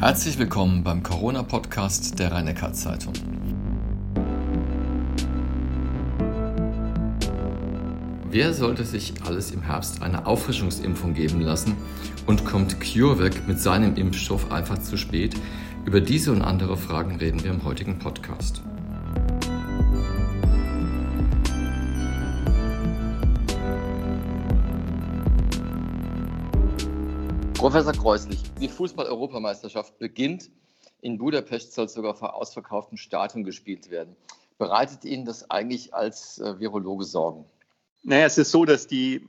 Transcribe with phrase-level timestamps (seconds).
[0.00, 3.12] Herzlich willkommen beim Corona-Podcast der rhein zeitung
[8.30, 11.76] Wer sollte sich alles im Herbst eine Auffrischungsimpfung geben lassen
[12.28, 15.34] und kommt CureVac mit seinem Impfstoff einfach zu spät?
[15.84, 18.62] Über diese und andere Fragen reden wir im heutigen Podcast.
[27.58, 30.48] Professor Kreuslich, die Fußball-Europameisterschaft beginnt.
[31.00, 34.14] In Budapest soll sogar vor ausverkauftem Stadion gespielt werden.
[34.58, 37.46] Bereitet Ihnen das eigentlich als äh, Virologe Sorgen?
[38.04, 39.26] Naja, es ist so, dass die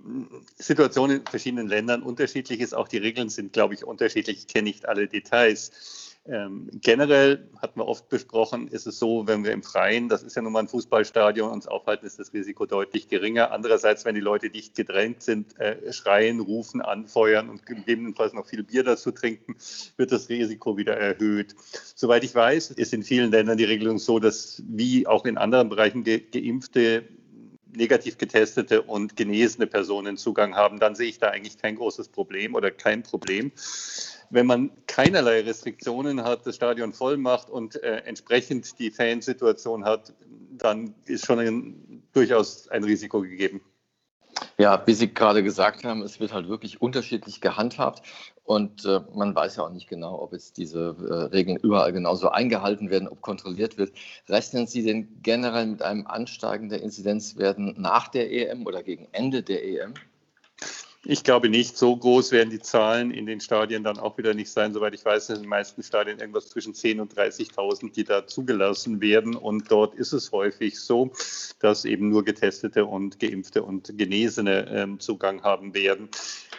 [0.59, 2.75] Situation in verschiedenen Ländern unterschiedlich ist.
[2.75, 4.37] Auch die Regeln sind, glaube ich, unterschiedlich.
[4.37, 6.08] Ich kenne nicht alle Details.
[6.31, 10.35] Ähm, generell hatten wir oft besprochen, ist es so, wenn wir im Freien, das ist
[10.35, 13.51] ja nun mal ein Fußballstadion, uns aufhalten, ist das Risiko deutlich geringer.
[13.51, 18.61] Andererseits, wenn die Leute dicht gedrängt sind, äh, schreien, rufen, anfeuern und gegebenenfalls noch viel
[18.61, 19.55] Bier dazu trinken,
[19.97, 21.55] wird das Risiko wieder erhöht.
[21.95, 25.69] Soweit ich weiß, ist in vielen Ländern die Regelung so, dass wie auch in anderen
[25.69, 27.05] Bereichen ge geimpfte
[27.73, 32.55] negativ getestete und genesene Personen Zugang haben, dann sehe ich da eigentlich kein großes Problem
[32.55, 33.51] oder kein Problem
[34.29, 40.13] wenn man keinerlei Restriktionen hat, das Stadion voll macht und äh, entsprechend die Fansituation hat,
[40.51, 43.61] dann ist schon ein, durchaus ein Risiko gegeben.
[44.59, 48.05] Ja, wie Sie gerade gesagt haben, es wird halt wirklich unterschiedlich gehandhabt
[48.43, 52.27] und äh, man weiß ja auch nicht genau, ob jetzt diese äh, Regeln überall genauso
[52.27, 53.93] eingehalten werden, ob kontrolliert wird.
[54.27, 59.43] Rechnen Sie denn generell mit einem Ansteigen der Inzidenzwerten nach der EM oder gegen Ende
[59.43, 59.93] der EM?
[61.05, 64.51] Ich glaube nicht, so groß werden die Zahlen in den Stadien dann auch wieder nicht
[64.51, 64.73] sein.
[64.73, 68.27] Soweit ich weiß, sind in den meisten Stadien irgendwas zwischen 10.000 und 30.000, die da
[68.27, 69.35] zugelassen werden.
[69.35, 71.11] Und dort ist es häufig so,
[71.59, 76.09] dass eben nur Getestete und Geimpfte und Genesene ähm, Zugang haben werden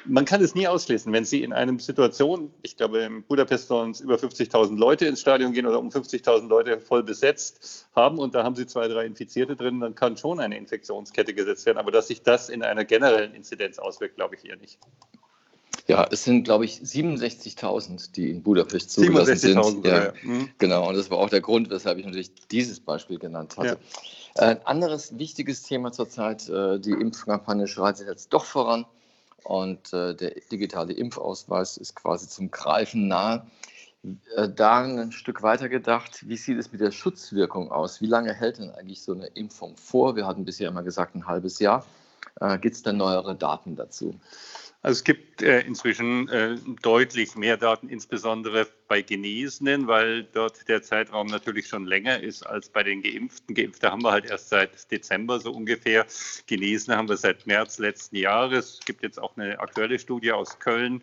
[0.05, 3.91] man kann es nie ausschließen, wenn Sie in einer Situation, ich glaube, in Budapest sollen
[3.91, 8.34] es über 50.000 Leute ins Stadion gehen oder um 50.000 Leute voll besetzt haben und
[8.34, 11.78] da haben Sie zwei, drei Infizierte drin, dann kann schon eine Infektionskette gesetzt werden.
[11.78, 14.78] Aber dass sich das in einer generellen Inzidenz auswirkt, glaube ich eher nicht.
[15.86, 19.84] Ja, es sind, glaube ich, 67.000, die in Budapest zugelassen sind.
[19.84, 20.12] Ja, ja.
[20.22, 20.50] Mhm.
[20.58, 23.78] Genau, und das war auch der Grund, weshalb ich natürlich dieses Beispiel genannt hatte.
[24.36, 24.42] Ja.
[24.42, 28.86] Ein anderes wichtiges Thema zurzeit, äh, die Impfkampagne schreitet jetzt doch voran.
[29.42, 33.47] Und äh, der digitale Impfausweis ist quasi zum Greifen nahe.
[34.36, 38.00] Äh, da ein Stück weiter gedacht, wie sieht es mit der Schutzwirkung aus?
[38.00, 40.14] Wie lange hält denn eigentlich so eine Impfung vor?
[40.16, 41.84] Wir hatten bisher immer gesagt, ein halbes Jahr.
[42.41, 44.18] Äh, Gibt es denn neuere Daten dazu?
[44.82, 50.82] Also es gibt äh, inzwischen äh, deutlich mehr Daten, insbesondere bei Genesenen, weil dort der
[50.82, 53.54] Zeitraum natürlich schon länger ist als bei den Geimpften.
[53.54, 56.06] Geimpfte haben wir halt erst seit Dezember so ungefähr.
[56.46, 58.78] Genesene haben wir seit März letzten Jahres.
[58.78, 61.02] Es gibt jetzt auch eine aktuelle Studie aus Köln,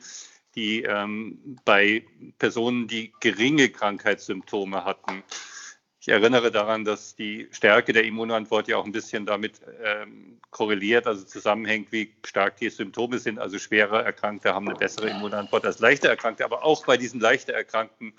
[0.56, 2.04] die ähm, bei
[2.40, 5.22] Personen, die geringe Krankheitssymptome hatten,
[6.08, 11.06] ich erinnere daran, dass die Stärke der Immunantwort ja auch ein bisschen damit ähm, korreliert,
[11.06, 13.40] also zusammenhängt, wie stark die Symptome sind.
[13.40, 16.46] Also schwere Erkrankte haben eine bessere Immunantwort als leichte Erkrankte.
[16.46, 18.14] Aber auch bei diesen leichter Erkrankten,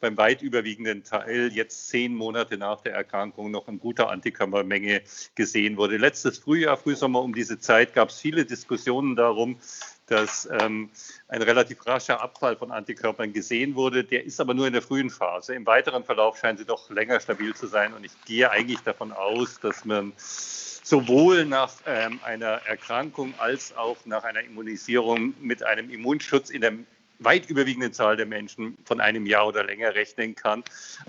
[0.00, 5.02] beim weit überwiegenden Teil, jetzt zehn Monate nach der Erkrankung, noch eine gute Antikörpermenge
[5.34, 5.96] gesehen wurde.
[5.96, 9.58] Letztes Frühjahr, Frühsommer um diese Zeit gab es viele Diskussionen darum,
[10.06, 10.90] dass ähm,
[11.28, 14.04] ein relativ rascher Abfall von Antikörpern gesehen wurde.
[14.04, 15.54] Der ist aber nur in der frühen Phase.
[15.54, 17.94] Im weiteren Verlauf scheinen sie doch länger stabil zu sein.
[17.94, 23.96] Und ich gehe eigentlich davon aus, dass man sowohl nach ähm, einer Erkrankung als auch
[24.04, 26.74] nach einer Immunisierung mit einem Immunschutz in der
[27.20, 30.62] weit überwiegenden Zahl der Menschen von einem Jahr oder länger rechnen kann.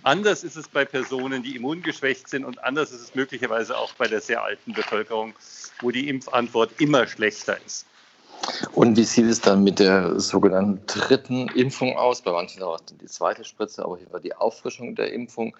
[0.03, 4.07] Anders ist es bei Personen, die immungeschwächt sind und anders ist es möglicherweise auch bei
[4.07, 5.33] der sehr alten Bevölkerung,
[5.81, 7.85] wo die Impfantwort immer schlechter ist.
[8.73, 12.21] Und wie sieht es dann mit der sogenannten dritten Impfung aus?
[12.21, 15.55] Bei manchen auch die zweite Spritze, aber hier war die Auffrischung der Impfung.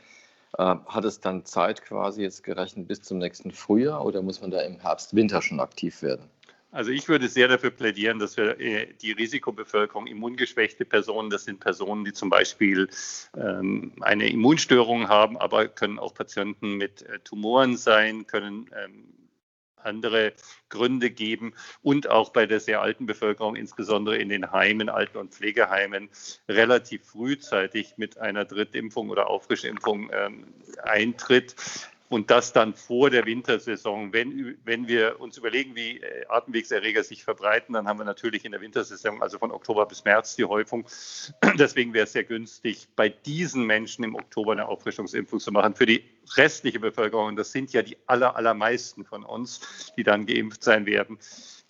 [0.58, 4.52] Äh, hat es dann Zeit quasi jetzt gerechnet bis zum nächsten Frühjahr oder muss man
[4.52, 6.30] da im Herbst, Winter schon aktiv werden?
[6.72, 11.62] Also ich würde sehr dafür plädieren, dass wir äh, die Risikobevölkerung, immungeschwächte Personen, das sind
[11.62, 12.90] Personen, die zum Beispiel
[13.38, 19.06] ähm, eine Immunstörung haben, aber können auch Patienten mit äh, Tumoren sein, können ähm,
[19.86, 20.34] andere
[20.70, 25.34] Gründe geben und auch bei der sehr alten Bevölkerung, insbesondere in den Heimen, Alten- und
[25.34, 26.10] Pflegeheimen,
[26.50, 30.54] relativ frühzeitig mit einer Drittimpfung oder Auffrischimpfung ähm,
[30.84, 31.56] eintritt
[32.10, 34.14] und das dann vor der Wintersaison.
[34.14, 38.52] Wenn, wenn wir uns überlegen, wie äh, Atemwegserreger sich verbreiten, dann haben wir natürlich in
[38.52, 40.86] der Wintersaison, also von Oktober bis März, die Häufung.
[41.58, 45.74] Deswegen wäre es sehr günstig, bei diesen Menschen im Oktober eine Auffrischungsimpfung zu machen.
[45.76, 46.04] Für die
[46.36, 50.86] restliche Bevölkerung, und das sind ja die aller, allermeisten von uns, die dann geimpft sein
[50.86, 51.18] werden,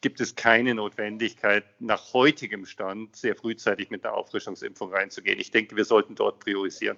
[0.01, 5.39] gibt es keine Notwendigkeit, nach heutigem Stand sehr frühzeitig mit einer Auffrischungsimpfung reinzugehen.
[5.39, 6.97] Ich denke, wir sollten dort priorisieren.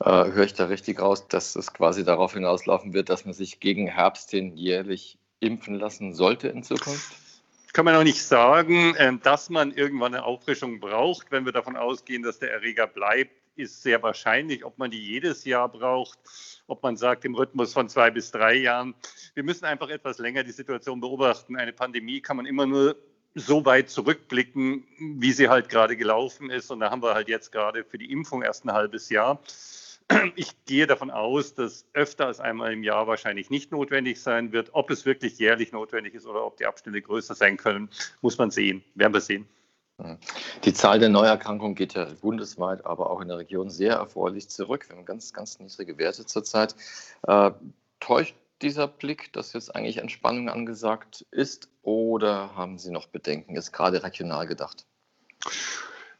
[0.00, 3.60] Äh, höre ich da richtig raus, dass es quasi darauf hinauslaufen wird, dass man sich
[3.60, 7.12] gegen Herbst hin jährlich impfen lassen sollte in Zukunft?
[7.72, 11.76] Kann man auch nicht sagen, ähm, dass man irgendwann eine Auffrischung braucht, wenn wir davon
[11.76, 14.64] ausgehen, dass der Erreger bleibt ist sehr wahrscheinlich.
[14.64, 16.18] Ob man die jedes Jahr braucht,
[16.66, 18.94] ob man sagt im Rhythmus von zwei bis drei Jahren.
[19.34, 21.56] Wir müssen einfach etwas länger die Situation beobachten.
[21.56, 22.96] Eine Pandemie kann man immer nur
[23.34, 26.70] so weit zurückblicken, wie sie halt gerade gelaufen ist.
[26.70, 29.40] Und da haben wir halt jetzt gerade für die Impfung erst ein halbes Jahr.
[30.36, 34.70] Ich gehe davon aus, dass öfter als einmal im Jahr wahrscheinlich nicht notwendig sein wird.
[34.72, 37.88] Ob es wirklich jährlich notwendig ist oder ob die Abstände größer sein können,
[38.20, 38.84] muss man sehen.
[38.94, 39.48] Werden wir sehen.
[40.64, 44.88] Die Zahl der Neuerkrankungen geht ja bundesweit, aber auch in der Region sehr erfreulich zurück.
[44.88, 46.74] Wir haben ganz, ganz niedrige Werte zurzeit.
[47.22, 47.52] Äh,
[48.00, 53.72] täuscht dieser Blick, dass jetzt eigentlich Entspannung angesagt ist oder haben Sie noch Bedenken, ist
[53.72, 54.84] gerade regional gedacht?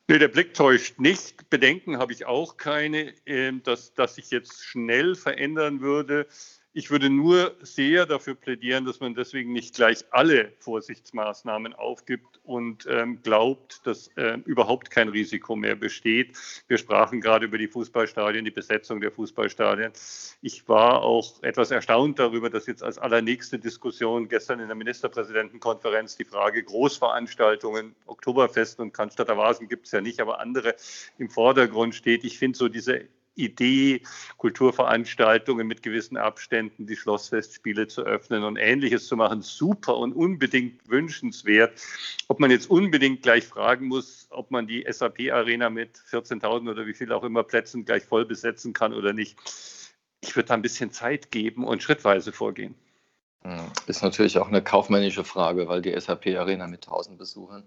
[0.07, 1.49] Nee, der Blick täuscht nicht.
[1.49, 6.27] Bedenken habe ich auch keine, ähm, dass, dass sich jetzt schnell verändern würde.
[6.77, 12.89] Ich würde nur sehr dafür plädieren, dass man deswegen nicht gleich alle Vorsichtsmaßnahmen aufgibt und
[12.91, 16.37] ähm, glaubt, dass äh, überhaupt kein Risiko mehr besteht.
[16.67, 19.93] Wir sprachen gerade über die Fußballstadien, die Besetzung der Fußballstadien.
[20.43, 26.17] Ich war auch etwas erstaunt darüber, dass jetzt als allernächste Diskussion gestern in der Ministerpräsidentenkonferenz
[26.17, 30.75] die Frage Großveranstaltungen, Oktoberfest und Cannstatter Vasen gibt es ja nicht, aber andere
[31.19, 32.25] im Vordergrund steht.
[32.25, 33.07] Ich finde so diese
[33.37, 34.03] Idee,
[34.37, 40.89] Kulturveranstaltungen mit gewissen Abständen, die Schlossfestspiele zu öffnen und Ähnliches zu machen, super und unbedingt
[40.89, 41.81] wünschenswert.
[42.29, 46.95] Ob man jetzt unbedingt gleich fragen muss, ob man die SAP-Arena mit 14.000 oder wie
[46.95, 49.37] viel auch immer Plätzen gleich voll besetzen kann oder nicht.
[50.21, 52.75] Ich würde da ein bisschen Zeit geben und schrittweise vorgehen.
[53.43, 57.65] Hm, ist natürlich auch eine kaufmännische Frage, weil die SAP-Arena mit 1000 Besuchern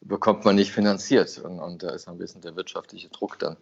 [0.00, 1.38] bekommt man nicht finanziert.
[1.38, 3.56] Und, und da ist ein bisschen der wirtschaftliche Druck dann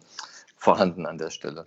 [0.57, 1.65] vorhanden an der Stelle.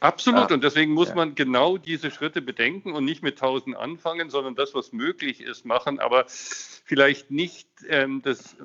[0.00, 0.50] Absolut.
[0.50, 1.14] Und deswegen muss ja.
[1.14, 5.64] man genau diese Schritte bedenken und nicht mit 1000 anfangen, sondern das, was möglich ist,
[5.64, 5.98] machen.
[5.98, 8.56] Aber vielleicht nicht ähm, das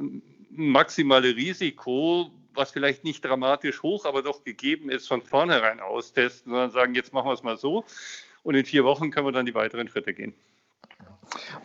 [0.49, 6.71] maximale Risiko, was vielleicht nicht dramatisch hoch, aber doch gegeben ist, von vornherein austesten, sondern
[6.71, 7.83] sagen, jetzt machen wir es mal so.
[8.43, 10.33] Und in vier Wochen können wir dann die weiteren Schritte gehen.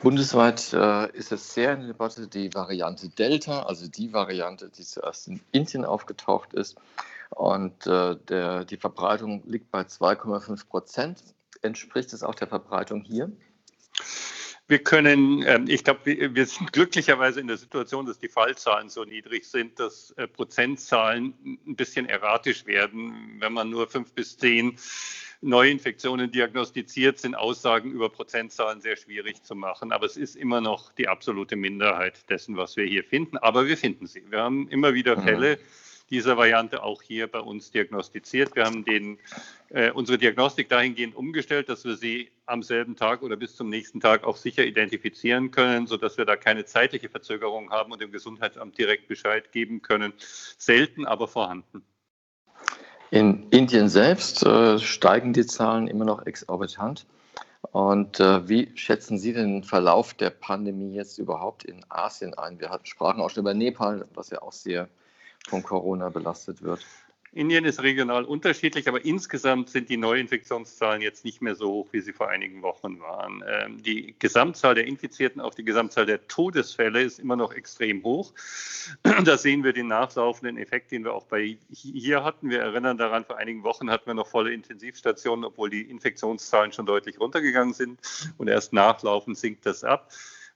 [0.00, 4.84] Bundesweit äh, ist es sehr in der Debatte die Variante Delta, also die Variante, die
[4.84, 6.76] zuerst in Indien aufgetaucht ist.
[7.30, 11.22] Und äh, der, die Verbreitung liegt bei 2,5 Prozent.
[11.62, 13.32] Entspricht es auch der Verbreitung hier?
[14.68, 19.04] Wir können, ähm, ich glaube, wir sind glücklicherweise in der Situation, dass die Fallzahlen so
[19.04, 23.36] niedrig sind, dass äh, Prozentzahlen ein bisschen erratisch werden.
[23.40, 24.78] Wenn man nur fünf bis zehn
[25.40, 29.90] Neuinfektionen diagnostiziert, sind Aussagen über Prozentzahlen sehr schwierig zu machen.
[29.90, 33.38] Aber es ist immer noch die absolute Minderheit dessen, was wir hier finden.
[33.38, 34.22] Aber wir finden sie.
[34.28, 35.22] Wir haben immer wieder mhm.
[35.22, 35.56] Fälle.
[35.56, 38.56] Mhm dieser Variante auch hier bei uns diagnostiziert.
[38.56, 39.18] Wir haben den,
[39.70, 44.00] äh, unsere Diagnostik dahingehend umgestellt, dass wir sie am selben Tag oder bis zum nächsten
[44.00, 48.78] Tag auch sicher identifizieren können, sodass wir da keine zeitliche Verzögerung haben und dem Gesundheitsamt
[48.78, 50.12] direkt Bescheid geben können.
[50.56, 51.82] Selten, aber vorhanden.
[53.10, 57.06] In Indien selbst äh, steigen die Zahlen immer noch exorbitant.
[57.72, 62.60] Und äh, wie schätzen Sie den Verlauf der Pandemie jetzt überhaupt in Asien ein?
[62.60, 64.88] Wir hatten sprachen auch schon über Nepal, was ja auch sehr
[65.48, 66.84] von Corona belastet wird.
[67.32, 72.00] Indien ist regional unterschiedlich, aber insgesamt sind die Neuinfektionszahlen jetzt nicht mehr so hoch, wie
[72.00, 73.44] sie vor einigen Wochen waren.
[73.46, 78.32] Ähm, die Gesamtzahl der Infizierten auf die Gesamtzahl der Todesfälle ist immer noch extrem hoch.
[79.24, 82.48] Da sehen wir den nachlaufenden Effekt, den wir auch bei hier hatten.
[82.50, 86.86] Wir erinnern daran, vor einigen Wochen hatten wir noch volle Intensivstationen, obwohl die Infektionszahlen schon
[86.86, 88.00] deutlich runtergegangen sind.
[88.38, 90.10] Und erst nachlaufend sinkt das ab.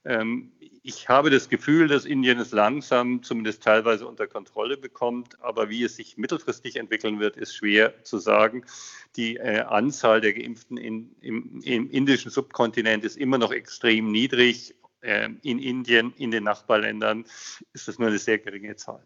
[0.05, 0.51] Ähm,
[0.85, 5.83] ich habe das Gefühl, dass Indien es langsam zumindest teilweise unter Kontrolle bekommt, aber wie
[5.83, 8.65] es sich mittelfristig entwickeln wird, ist schwer zu sagen.
[9.15, 14.75] Die äh, Anzahl der Geimpften in, im, im, indischen Subkontinent ist immer noch extrem niedrig.
[14.99, 17.25] Äh, in Indien, in den Nachbarländern
[17.71, 19.03] ist das nur eine sehr geringe Zahl.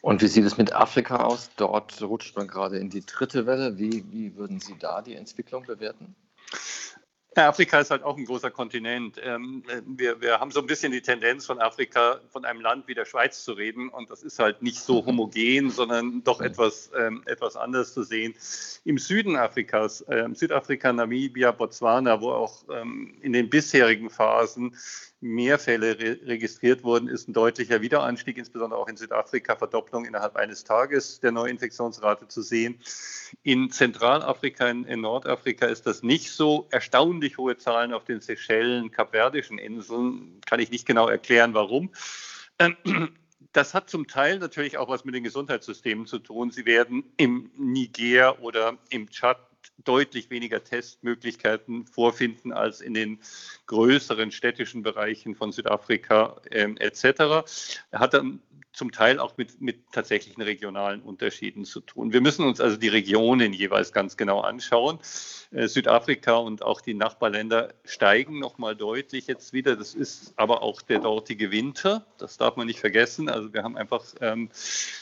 [0.00, 1.50] Und wie sieht es mit Afrika aus?
[1.56, 3.76] Dort rutscht man gerade in die dritte Welle.
[3.76, 6.14] Wie, wie würden Sie da die Entwicklung bewerten?
[7.44, 9.20] Afrika ist halt auch ein großer Kontinent.
[9.22, 12.94] Ähm, wir, wir, haben so ein bisschen die Tendenz von Afrika, von einem Land wie
[12.94, 13.88] der Schweiz zu reden.
[13.88, 18.34] Und das ist halt nicht so homogen, sondern doch etwas, ähm, etwas anders zu sehen.
[18.84, 24.76] Im Süden Afrikas, äh, Südafrika, Namibia, Botswana, wo auch ähm, in den bisherigen Phasen
[25.20, 30.36] mehr Fälle re registriert wurden, ist ein deutlicher Wiederanstieg, insbesondere auch in Südafrika, Verdopplung innerhalb
[30.36, 32.78] eines Tages der Neuinfektionsrate zu sehen.
[33.42, 36.68] In Zentralafrika, in, in Nordafrika ist das nicht so.
[36.70, 41.90] Erstaunlich hohe Zahlen auf den Seychellen, Kapverdischen Inseln, kann ich nicht genau erklären, warum.
[43.52, 46.50] Das hat zum Teil natürlich auch was mit den Gesundheitssystemen zu tun.
[46.50, 49.38] Sie werden im Niger oder im Tschad
[49.84, 53.20] deutlich weniger Testmöglichkeiten vorfinden als in den
[53.66, 57.04] größeren städtischen Bereichen von Südafrika ähm, etc.
[57.90, 58.40] Er hat dann
[58.76, 62.12] zum Teil auch mit, mit tatsächlichen regionalen Unterschieden zu tun.
[62.12, 64.98] Wir müssen uns also die Regionen jeweils ganz genau anschauen.
[65.50, 69.76] Äh, Südafrika und auch die Nachbarländer steigen nochmal deutlich jetzt wieder.
[69.76, 72.04] Das ist aber auch der dortige Winter.
[72.18, 73.30] Das darf man nicht vergessen.
[73.30, 74.50] Also wir haben einfach ähm,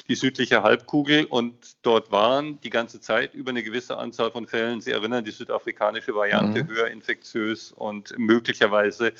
[0.08, 4.82] die südliche Halbkugel und dort waren die ganze Zeit über eine gewisse Anzahl von Fällen,
[4.82, 6.68] Sie erinnern, die südafrikanische Variante mhm.
[6.68, 9.14] höher infektiös und möglicherweise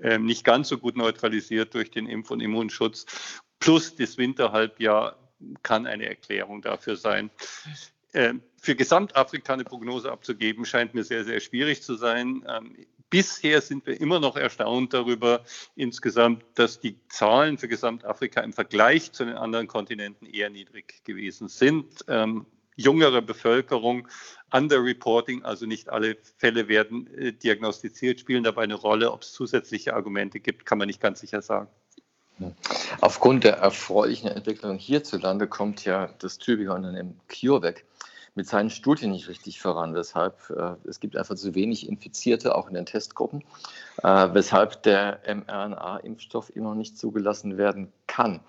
[0.00, 3.06] ähm, nicht ganz so gut neutralisiert durch den Impf- und Immunschutz
[3.62, 5.16] plus das Winterhalbjahr
[5.62, 7.30] kann eine Erklärung dafür sein.
[8.12, 12.44] Ähm, für Gesamtafrika eine Prognose abzugeben, scheint mir sehr, sehr schwierig zu sein.
[12.48, 12.76] Ähm,
[13.08, 15.44] bisher sind wir immer noch erstaunt darüber
[15.76, 21.48] insgesamt, dass die Zahlen für Gesamtafrika im Vergleich zu den anderen Kontinenten eher niedrig gewesen
[21.48, 22.04] sind.
[22.08, 24.08] Ähm, jüngere Bevölkerung,
[24.50, 29.12] Underreporting, also nicht alle Fälle werden äh, diagnostiziert, spielen dabei eine Rolle.
[29.12, 31.68] Ob es zusätzliche Argumente gibt, kann man nicht ganz sicher sagen.
[33.00, 37.84] Aufgrund der erfreulichen Entwicklung hierzulande kommt ja das Tübinger Unternehmen CureVac
[38.34, 42.68] mit seinen Studien nicht richtig voran, weshalb äh, es gibt einfach zu wenig Infizierte, auch
[42.68, 43.44] in den Testgruppen,
[44.02, 48.40] äh, weshalb der mRNA-Impfstoff immer noch nicht zugelassen werden kann.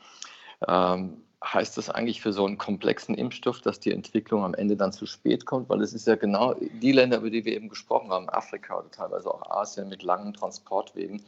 [0.67, 4.93] Ähm, heißt das eigentlich für so einen komplexen Impfstoff, dass die Entwicklung am Ende dann
[4.93, 5.67] zu spät kommt?
[5.69, 8.89] Weil es ist ja genau die Länder, über die wir eben gesprochen haben, Afrika oder
[8.89, 11.21] teilweise auch Asien mit langen Transportwegen,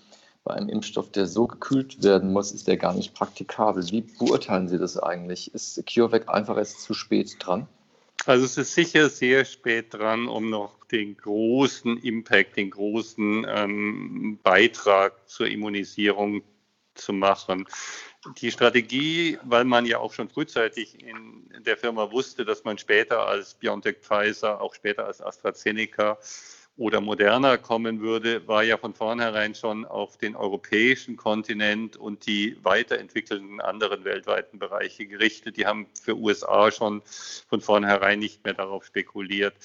[0.45, 3.83] bei einem Impfstoff, der so gekühlt werden muss, ist der gar nicht praktikabel.
[3.91, 5.53] Wie beurteilen Sie das eigentlich?
[5.53, 7.67] Ist CureVac einfach jetzt zu spät dran?
[8.27, 14.39] Also es ist sicher sehr spät dran, um noch den großen Impact, den großen ähm,
[14.43, 16.43] Beitrag zur Immunisierung
[16.93, 17.67] zu machen.
[18.37, 23.27] Die Strategie, weil man ja auch schon frühzeitig in der Firma wusste, dass man später
[23.27, 26.17] als BioNTech Pfizer, auch später als AstraZeneca
[26.77, 32.57] oder moderner kommen würde, war ja von vornherein schon auf den europäischen Kontinent und die
[32.63, 35.55] weiterentwickelten anderen weltweiten Bereiche gerichtet.
[35.57, 37.01] Die haben für USA schon
[37.47, 39.55] von vornherein nicht mehr darauf spekuliert.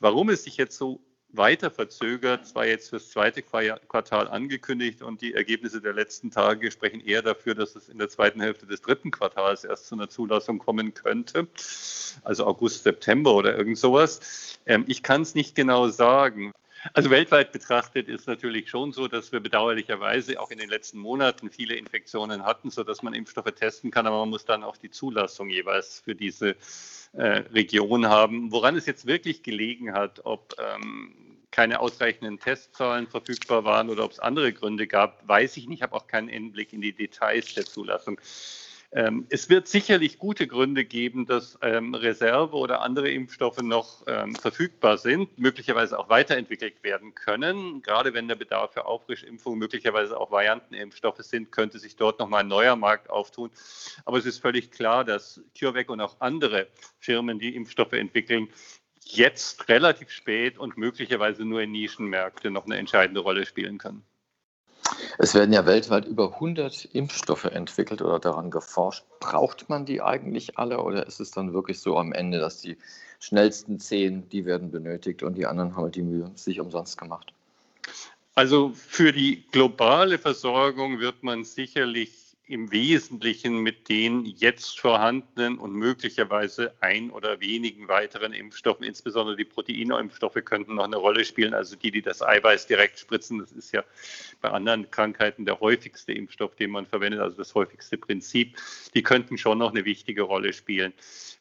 [0.00, 5.34] Warum es sich jetzt so weiter verzögert, zwar jetzt fürs zweite Quartal angekündigt und die
[5.34, 9.10] Ergebnisse der letzten Tage sprechen eher dafür, dass es in der zweiten Hälfte des dritten
[9.10, 11.46] Quartals erst zu einer Zulassung kommen könnte,
[12.24, 14.58] also August, September oder irgend sowas.
[14.64, 16.52] Ähm, ich kann es nicht genau sagen.
[16.92, 21.50] Also weltweit betrachtet ist natürlich schon so, dass wir bedauerlicherweise auch in den letzten Monaten
[21.50, 25.50] viele Infektionen hatten, sodass man Impfstoffe testen kann, aber man muss dann auch die Zulassung
[25.50, 26.56] jeweils für diese
[27.12, 28.52] äh, Region haben.
[28.52, 31.14] Woran es jetzt wirklich gelegen hat, ob ähm,
[31.50, 35.78] keine ausreichenden Testzahlen verfügbar waren oder ob es andere Gründe gab, weiß ich nicht.
[35.78, 38.20] Ich habe auch keinen Einblick in die Details der Zulassung.
[38.90, 44.34] Ähm, es wird sicherlich gute Gründe geben, dass ähm, Reserve oder andere Impfstoffe noch ähm,
[44.34, 47.82] verfügbar sind, möglicherweise auch weiterentwickelt werden können.
[47.82, 52.48] Gerade wenn der Bedarf für Auffrischimpfungen möglicherweise auch Variantenimpfstoffe sind, könnte sich dort nochmal ein
[52.48, 53.50] neuer Markt auftun.
[54.06, 56.68] Aber es ist völlig klar, dass CureVac und auch andere
[56.98, 58.48] Firmen, die Impfstoffe entwickeln,
[59.04, 64.02] jetzt relativ spät und möglicherweise nur in Nischenmärkte noch eine entscheidende Rolle spielen können.
[65.18, 69.04] Es werden ja weltweit über 100 Impfstoffe entwickelt oder daran geforscht.
[69.20, 72.76] Braucht man die eigentlich alle oder ist es dann wirklich so am Ende, dass die
[73.20, 77.32] schnellsten zehn, die werden benötigt und die anderen haben die Mühe sich umsonst gemacht?
[78.34, 85.72] Also für die globale Versorgung wird man sicherlich im Wesentlichen mit den jetzt vorhandenen und
[85.72, 91.52] möglicherweise ein oder wenigen weiteren Impfstoffen, insbesondere die Proteinimpfstoffe, könnten noch eine Rolle spielen.
[91.52, 93.84] Also die, die das Eiweiß direkt spritzen, das ist ja
[94.40, 98.56] bei anderen Krankheiten der häufigste Impfstoff, den man verwendet, also das häufigste Prinzip.
[98.94, 100.94] Die könnten schon noch eine wichtige Rolle spielen.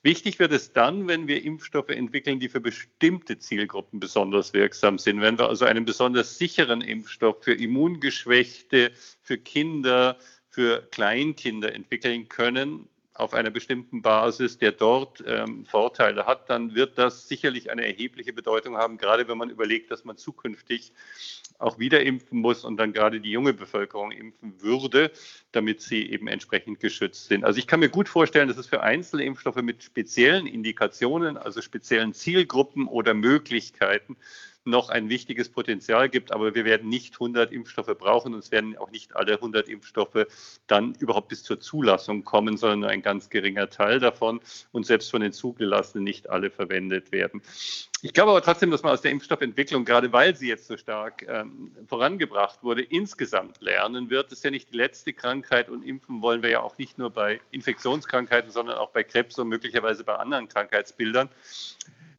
[0.03, 5.21] Wichtig wird es dann, wenn wir Impfstoffe entwickeln, die für bestimmte Zielgruppen besonders wirksam sind.
[5.21, 10.17] Wenn wir also einen besonders sicheren Impfstoff für Immungeschwächte, für Kinder,
[10.57, 16.97] für Kleinkinder entwickeln können auf einer bestimmten Basis, der dort ähm, Vorteile hat, dann wird
[16.97, 20.93] das sicherlich eine erhebliche Bedeutung haben, gerade wenn man überlegt, dass man zukünftig
[21.59, 25.11] auch wieder impfen muss und dann gerade die junge Bevölkerung impfen würde,
[25.51, 27.45] damit sie eben entsprechend geschützt sind.
[27.45, 31.61] Also ich kann mir gut vorstellen, dass es für einzelne Impfstoffe mit speziellen Indikationen, also
[31.61, 34.17] speziellen Zielgruppen oder Möglichkeiten
[34.67, 36.31] noch ein wichtiges Potenzial gibt.
[36.31, 40.27] Aber wir werden nicht 100 Impfstoffe brauchen und es werden auch nicht alle 100 Impfstoffe
[40.67, 45.09] dann überhaupt bis zur Zulassung kommen, sondern nur ein ganz geringer Teil davon und selbst
[45.11, 47.41] von den zugelassenen nicht alle verwendet werden.
[48.03, 51.25] Ich glaube aber trotzdem, dass man aus der Impfstoffentwicklung, gerade weil sie jetzt so stark
[51.27, 54.31] ähm, vorangebracht wurde, insgesamt lernen wird.
[54.31, 57.09] Das ist ja nicht die letzte Krankheit und impfen wollen wir ja auch nicht nur
[57.09, 61.29] bei Infektionskrankheiten, sondern auch bei Krebs und möglicherweise bei anderen Krankheitsbildern.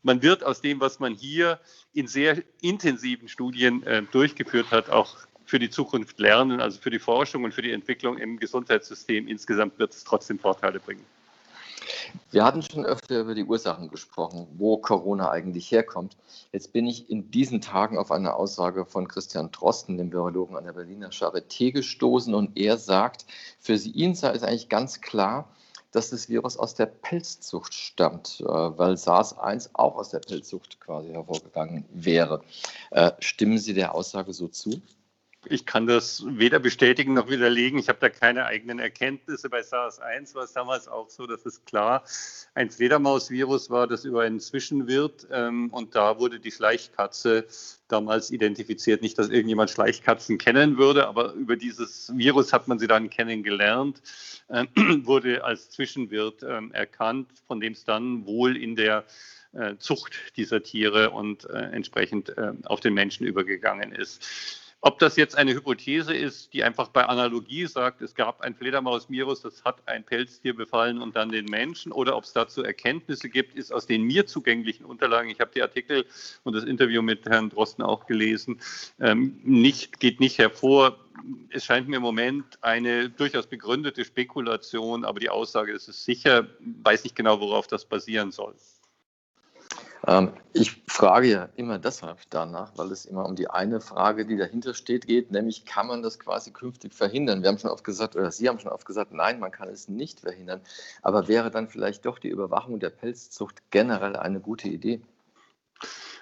[0.02, 1.58] Man wird aus dem, was man hier
[1.92, 6.98] in sehr intensiven Studien äh, durchgeführt hat, auch für die Zukunft lernen, also für die
[6.98, 11.04] Forschung und für die Entwicklung im Gesundheitssystem insgesamt wird es trotzdem Vorteile bringen.
[12.30, 16.16] Wir hatten schon öfter über die Ursachen gesprochen, wo Corona eigentlich herkommt.
[16.52, 20.64] Jetzt bin ich in diesen Tagen auf eine Aussage von Christian Drosten, dem Virologen an
[20.64, 23.24] der Berliner Charité, gestoßen und er sagt,
[23.58, 25.48] für ihn sei es eigentlich ganz klar,
[25.92, 31.10] dass das Virus aus der Pelzzucht stammt, äh, weil SARS-1 auch aus der Pelzzucht quasi
[31.10, 32.42] hervorgegangen wäre.
[32.90, 34.80] Äh, stimmen Sie der Aussage so zu?
[35.44, 37.78] Ich kann das weder bestätigen noch widerlegen.
[37.78, 39.48] Ich habe da keine eigenen Erkenntnisse.
[39.48, 42.02] Bei SARS-1 war es damals auch so, dass es klar
[42.54, 47.46] ein Fledermausvirus war, das über einen Zwischenwirt ähm, und da wurde die Schleichkatze
[47.86, 49.00] damals identifiziert.
[49.00, 54.02] Nicht, dass irgendjemand Schleichkatzen kennen würde, aber über dieses Virus hat man sie dann kennengelernt,
[54.48, 54.66] äh,
[55.04, 59.04] wurde als Zwischenwirt äh, erkannt, von dem es dann wohl in der
[59.52, 64.66] äh, Zucht dieser Tiere und äh, entsprechend äh, auf den Menschen übergegangen ist.
[64.80, 69.42] Ob das jetzt eine Hypothese ist, die einfach bei Analogie sagt, es gab ein Fledermausvirus,
[69.42, 73.56] das hat ein Pelztier befallen und dann den Menschen, oder ob es dazu Erkenntnisse gibt,
[73.56, 76.06] ist aus den mir zugänglichen Unterlagen, ich habe die Artikel
[76.44, 78.60] und das Interview mit Herrn Drosten auch gelesen,
[79.00, 80.96] ähm, nicht, geht nicht hervor.
[81.50, 86.46] Es scheint mir im Moment eine durchaus begründete Spekulation, aber die Aussage ist es sicher,
[86.84, 88.54] weiß nicht genau, worauf das basieren soll.
[90.08, 94.38] Ähm, ich frage ja immer deshalb danach, weil es immer um die eine Frage, die
[94.38, 97.42] dahinter steht, geht, nämlich kann man das quasi künftig verhindern?
[97.42, 99.86] Wir haben schon oft gesagt, oder Sie haben schon oft gesagt, nein, man kann es
[99.88, 100.62] nicht verhindern.
[101.02, 105.02] Aber wäre dann vielleicht doch die Überwachung der Pelzzucht generell eine gute Idee?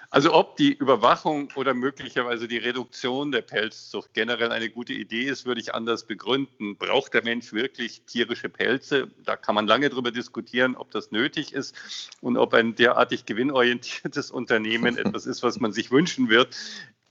[0.09, 5.45] Also ob die Überwachung oder möglicherweise die Reduktion der Pelzzucht generell eine gute Idee ist,
[5.45, 6.77] würde ich anders begründen.
[6.77, 9.09] Braucht der Mensch wirklich tierische Pelze?
[9.25, 11.75] Da kann man lange darüber diskutieren, ob das nötig ist
[12.21, 16.55] und ob ein derartig gewinnorientiertes Unternehmen etwas ist, was man sich wünschen wird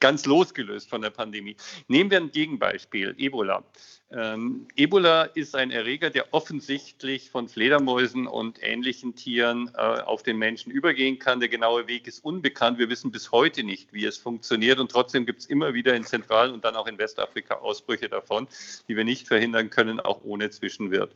[0.00, 1.56] ganz losgelöst von der Pandemie.
[1.88, 3.64] Nehmen wir ein Gegenbeispiel, Ebola.
[4.12, 10.37] Ähm, Ebola ist ein Erreger, der offensichtlich von Fledermäusen und ähnlichen Tieren äh, auf den
[10.37, 11.40] Menschen übergehen kann.
[11.40, 12.79] Der genaue Weg ist unbekannt.
[12.79, 14.79] Wir wissen bis heute nicht, wie es funktioniert.
[14.79, 18.47] Und trotzdem gibt es immer wieder in Zentral- und dann auch in Westafrika Ausbrüche davon,
[18.87, 21.12] die wir nicht verhindern können, auch ohne Zwischenwirt.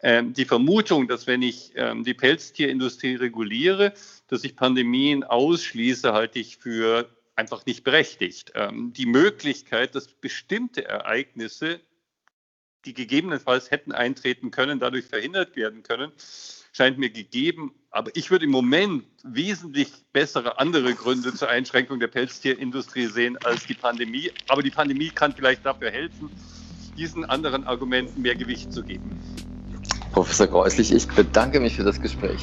[0.00, 3.94] Ähm, die Vermutung, dass wenn ich ähm, die Pelztierindustrie reguliere,
[4.28, 8.52] dass ich Pandemien ausschließe, halte ich für einfach nicht berechtigt.
[8.54, 11.80] Ähm, die Möglichkeit, dass bestimmte Ereignisse,
[12.84, 16.12] die gegebenenfalls hätten eintreten können, dadurch verhindert werden können,
[16.72, 17.74] scheint mir gegeben.
[17.90, 23.66] Aber ich würde im Moment wesentlich bessere andere Gründe zur Einschränkung der Pelztierindustrie sehen als
[23.66, 24.30] die Pandemie.
[24.48, 26.30] Aber die Pandemie kann vielleicht dafür helfen,
[26.96, 29.18] diesen anderen Argumenten mehr Gewicht zu geben.
[30.12, 32.40] Professor Greuslich, ich bedanke mich für das Gespräch.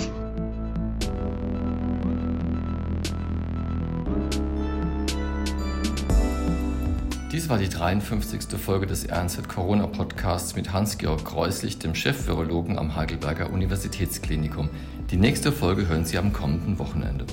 [7.35, 8.57] Dies war die 53.
[8.57, 14.69] Folge des RNZ Corona Podcasts mit Hans-Georg Kreuslich, dem Chef-Virologen am Heidelberger Universitätsklinikum.
[15.11, 17.25] Die nächste Folge hören Sie am kommenden Wochenende.